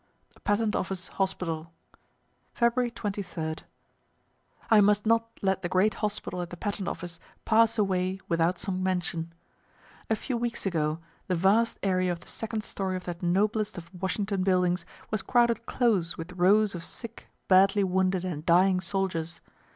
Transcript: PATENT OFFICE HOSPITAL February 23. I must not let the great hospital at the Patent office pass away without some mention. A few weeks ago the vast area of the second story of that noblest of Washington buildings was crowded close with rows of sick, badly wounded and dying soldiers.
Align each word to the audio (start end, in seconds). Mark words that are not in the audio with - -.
PATENT 0.43 0.75
OFFICE 0.75 1.09
HOSPITAL 1.09 1.71
February 2.55 2.89
23. 2.89 3.57
I 4.71 4.81
must 4.81 5.05
not 5.05 5.27
let 5.43 5.61
the 5.61 5.69
great 5.69 5.93
hospital 5.93 6.41
at 6.41 6.49
the 6.49 6.57
Patent 6.57 6.87
office 6.87 7.19
pass 7.45 7.77
away 7.77 8.19
without 8.27 8.57
some 8.57 8.81
mention. 8.81 9.31
A 10.09 10.15
few 10.15 10.37
weeks 10.37 10.65
ago 10.65 10.97
the 11.27 11.35
vast 11.35 11.77
area 11.83 12.11
of 12.11 12.21
the 12.21 12.27
second 12.27 12.63
story 12.63 12.95
of 12.97 13.05
that 13.05 13.21
noblest 13.21 13.77
of 13.77 13.91
Washington 13.93 14.41
buildings 14.41 14.87
was 15.11 15.21
crowded 15.21 15.67
close 15.67 16.17
with 16.17 16.33
rows 16.33 16.73
of 16.73 16.83
sick, 16.83 17.27
badly 17.47 17.83
wounded 17.83 18.25
and 18.25 18.43
dying 18.43 18.79
soldiers. 18.79 19.39